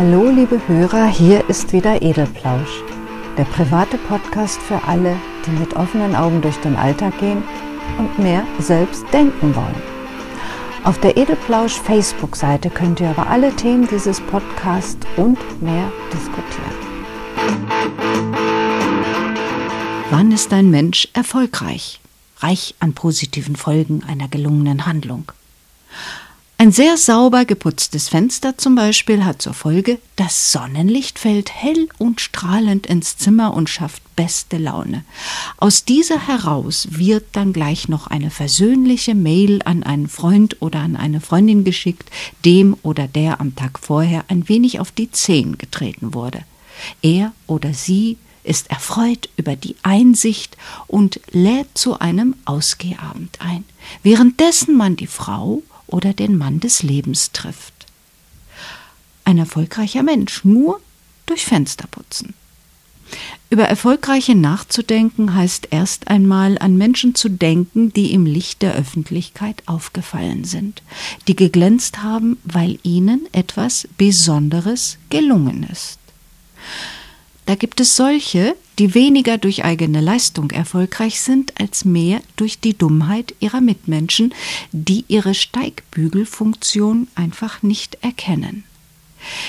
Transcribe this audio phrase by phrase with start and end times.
[0.00, 2.82] Hallo liebe Hörer, hier ist wieder Edelplausch,
[3.36, 7.42] der private Podcast für alle, die mit offenen Augen durch den Alltag gehen
[7.98, 9.82] und mehr selbst denken wollen.
[10.84, 16.78] Auf der Edelplausch Facebook-Seite könnt ihr über alle Themen dieses Podcasts und mehr diskutieren.
[20.08, 22.00] Wann ist ein Mensch erfolgreich?
[22.38, 25.30] Reich an positiven Folgen einer gelungenen Handlung.
[26.60, 32.20] Ein sehr sauber geputztes Fenster zum Beispiel hat zur Folge, das Sonnenlicht fällt hell und
[32.20, 35.06] strahlend ins Zimmer und schafft beste Laune.
[35.56, 40.96] Aus dieser heraus wird dann gleich noch eine versöhnliche Mail an einen Freund oder an
[40.96, 42.10] eine Freundin geschickt,
[42.44, 46.44] dem oder der am Tag vorher ein wenig auf die Zehen getreten wurde.
[47.00, 50.58] Er oder sie ist erfreut über die Einsicht
[50.88, 53.64] und lädt zu einem Ausgehabend ein,
[54.02, 57.86] währenddessen man die Frau oder den Mann des Lebens trifft.
[59.24, 60.80] Ein erfolgreicher Mensch nur
[61.26, 62.34] durch Fensterputzen.
[63.48, 69.64] Über erfolgreiche nachzudenken heißt erst einmal an Menschen zu denken, die im Licht der Öffentlichkeit
[69.66, 70.82] aufgefallen sind,
[71.26, 75.98] die geglänzt haben, weil ihnen etwas Besonderes gelungen ist.
[77.46, 82.72] Da gibt es solche, die weniger durch eigene Leistung erfolgreich sind, als mehr durch die
[82.72, 84.32] Dummheit ihrer Mitmenschen,
[84.72, 88.64] die ihre Steigbügelfunktion einfach nicht erkennen.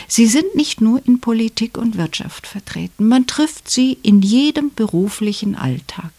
[0.09, 5.55] Sie sind nicht nur in Politik und Wirtschaft vertreten, man trifft sie in jedem beruflichen
[5.55, 6.11] Alltag.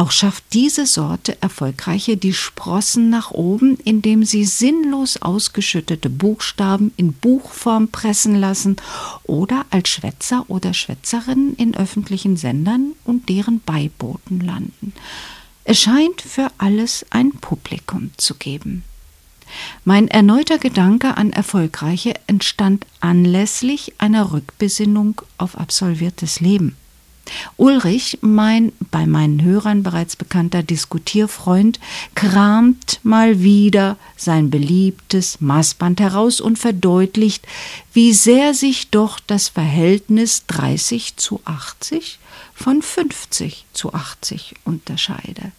[0.00, 7.12] Auch schafft diese Sorte erfolgreiche die Sprossen nach oben, indem sie sinnlos ausgeschüttete Buchstaben in
[7.12, 8.76] Buchform pressen lassen
[9.24, 14.94] oder als Schwätzer oder Schwätzerinnen in öffentlichen Sendern und deren Beiboten landen.
[15.64, 18.84] Es scheint für alles ein Publikum zu geben.
[19.84, 26.74] Mein erneuter Gedanke an Erfolgreiche entstand anlässlich einer Rückbesinnung auf absolviertes Leben.
[27.56, 31.80] Ulrich, mein bei meinen Hörern bereits bekannter Diskutierfreund,
[32.14, 37.46] kramt mal wieder sein beliebtes Maßband heraus und verdeutlicht,
[37.92, 42.18] wie sehr sich doch das Verhältnis 30 zu 80
[42.54, 45.52] von 50 zu 80 unterscheide.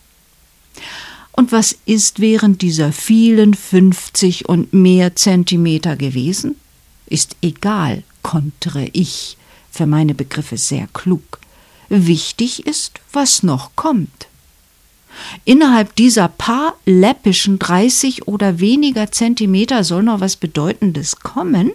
[1.32, 6.56] Und was ist während dieser vielen 50 und mehr Zentimeter gewesen?
[7.08, 9.38] Ist egal, kontere ich,
[9.72, 11.41] für meine Begriffe sehr klug.
[11.94, 14.28] Wichtig ist, was noch kommt.
[15.44, 21.74] Innerhalb dieser paar läppischen 30 oder weniger Zentimeter soll noch was Bedeutendes kommen.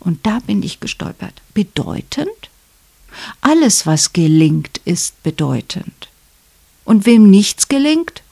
[0.00, 1.42] Und da bin ich gestolpert.
[1.52, 2.30] Bedeutend?
[3.42, 6.08] Alles, was gelingt, ist bedeutend.
[6.86, 8.22] Und wem nichts gelingt?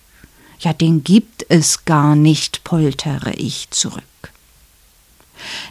[0.59, 4.05] Ja, den gibt es gar nicht, poltere ich zurück.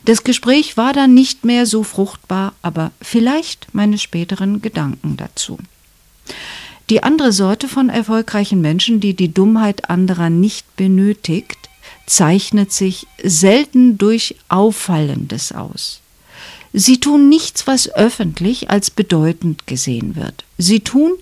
[0.05, 5.57] Das Gespräch war dann nicht mehr so fruchtbar, aber vielleicht meine späteren Gedanken dazu.
[6.89, 11.69] Die andere Sorte von erfolgreichen Menschen, die die Dummheit anderer nicht benötigt,
[12.05, 16.01] zeichnet sich selten durch Auffallendes aus.
[16.73, 20.45] Sie tun nichts, was öffentlich als bedeutend gesehen wird.
[20.57, 21.13] Sie tun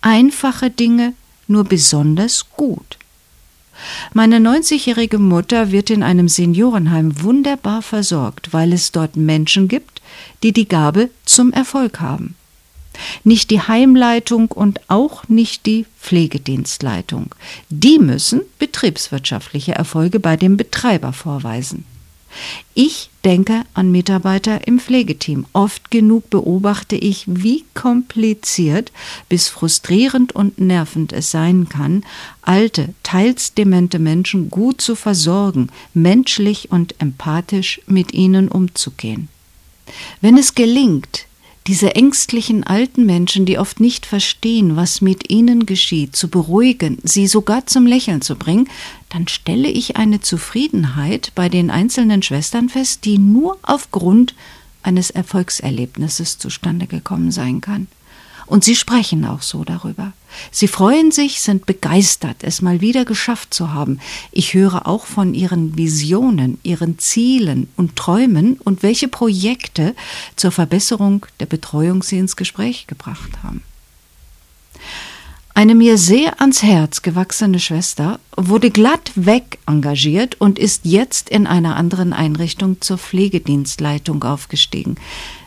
[0.00, 1.14] einfache Dinge
[1.46, 2.97] nur besonders gut.
[4.12, 10.02] Meine 90-jährige Mutter wird in einem Seniorenheim wunderbar versorgt, weil es dort Menschen gibt,
[10.42, 12.34] die die Gabe zum Erfolg haben.
[13.24, 17.34] Nicht die Heimleitung und auch nicht die Pflegedienstleitung.
[17.68, 21.84] Die müssen betriebswirtschaftliche Erfolge bei dem Betreiber vorweisen.
[22.74, 25.46] Ich denke an Mitarbeiter im Pflegeteam.
[25.52, 28.92] Oft genug beobachte ich, wie kompliziert
[29.28, 32.04] bis frustrierend und nervend es sein kann,
[32.42, 39.28] alte, teils demente Menschen gut zu versorgen, menschlich und empathisch mit ihnen umzugehen.
[40.20, 41.26] Wenn es gelingt,
[41.68, 47.26] diese ängstlichen alten Menschen, die oft nicht verstehen, was mit ihnen geschieht, zu beruhigen, sie
[47.26, 48.70] sogar zum Lächeln zu bringen,
[49.08, 54.34] dann stelle ich eine Zufriedenheit bei den einzelnen Schwestern fest, die nur aufgrund
[54.82, 57.88] eines Erfolgserlebnisses zustande gekommen sein kann.
[58.48, 60.14] Und sie sprechen auch so darüber.
[60.50, 64.00] Sie freuen sich, sind begeistert, es mal wieder geschafft zu haben.
[64.32, 69.94] Ich höre auch von ihren Visionen, ihren Zielen und Träumen und welche Projekte
[70.34, 73.62] zur Verbesserung der Betreuung sie ins Gespräch gebracht haben.
[75.58, 81.48] Eine mir sehr ans Herz gewachsene Schwester wurde glatt weg engagiert und ist jetzt in
[81.48, 84.94] einer anderen Einrichtung zur Pflegedienstleitung aufgestiegen.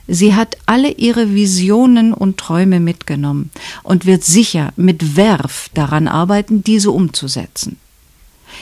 [0.09, 3.51] Sie hat alle ihre Visionen und Träume mitgenommen
[3.83, 7.77] und wird sicher mit Werf daran arbeiten, diese umzusetzen.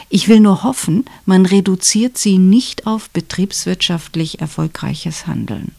[0.07, 5.71] Ich will nur hoffen, man reduziert sie nicht auf betriebswirtschaftlich erfolgreiches Handeln.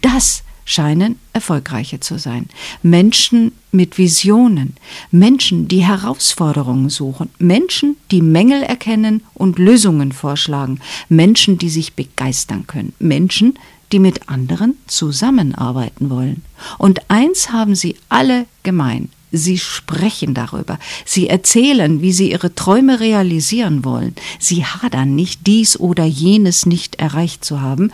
[0.00, 2.48] Das scheinen erfolgreiche zu sein.
[2.82, 4.74] Menschen mit Visionen,
[5.10, 12.66] Menschen, die Herausforderungen suchen, Menschen, die Mängel erkennen und Lösungen vorschlagen, Menschen, die sich begeistern
[12.66, 13.54] können, Menschen,
[13.92, 16.42] die mit anderen zusammenarbeiten wollen.
[16.76, 19.08] Und eins haben sie alle gemein.
[19.32, 20.78] Sie sprechen darüber.
[21.04, 24.14] Sie erzählen, wie sie ihre Träume realisieren wollen.
[24.38, 27.92] Sie hadern nicht, dies oder jenes nicht erreicht zu haben.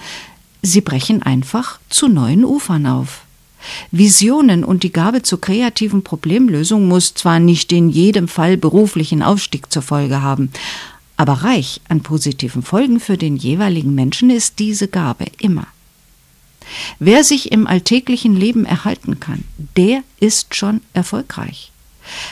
[0.62, 3.24] Sie brechen einfach zu neuen Ufern auf.
[3.90, 9.72] Visionen und die Gabe zur kreativen Problemlösung muss zwar nicht in jedem Fall beruflichen Aufstieg
[9.72, 10.50] zur Folge haben,
[11.16, 15.66] aber reich an positiven Folgen für den jeweiligen Menschen ist diese Gabe immer.
[16.98, 19.44] Wer sich im alltäglichen Leben erhalten kann,
[19.76, 21.71] der ist schon erfolgreich.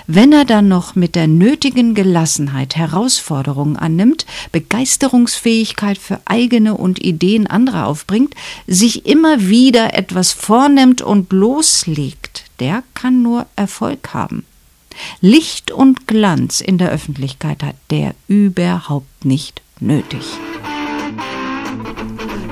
[0.06, 7.46] Wenn er dann noch mit der nötigen Gelassenheit Herausforderungen annimmt, Begeisterungsfähigkeit für eigene und Ideen
[7.46, 8.34] anderer aufbringt,
[8.66, 14.44] sich immer wieder etwas vornimmt und loslegt, der kann nur Erfolg haben.
[15.20, 20.24] Licht und Glanz in der Öffentlichkeit hat der überhaupt nicht nötig.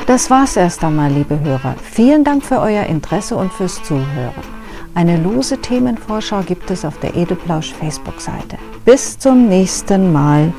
[0.06, 1.76] Das war's erst einmal, liebe Hörer.
[1.82, 4.57] Vielen Dank für euer Interesse und fürs Zuhören.
[4.98, 8.58] Eine lose Themenvorschau gibt es auf der Edelplausch Facebook-Seite.
[8.84, 10.52] Bis zum nächsten Mal.